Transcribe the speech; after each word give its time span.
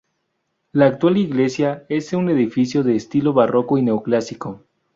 La 0.71 0.87
actual 0.87 1.15
Iglesia 1.19 1.85
es 1.87 2.11
un 2.13 2.27
edificio 2.31 2.81
de 2.81 2.95
estilo 2.95 3.33
barroco 3.33 3.77
y 3.77 3.83
neoclásico. 3.83 4.63